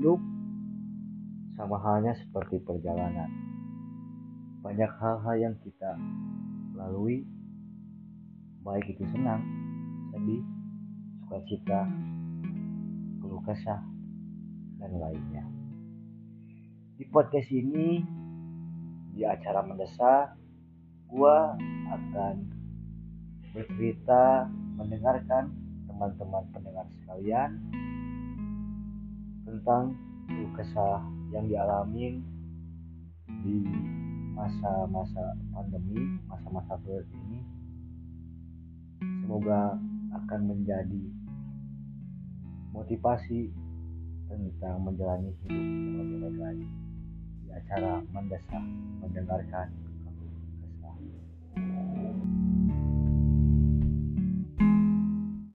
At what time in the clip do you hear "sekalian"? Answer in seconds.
27.04-27.60